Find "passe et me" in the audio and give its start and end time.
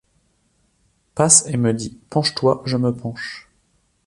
1.13-1.73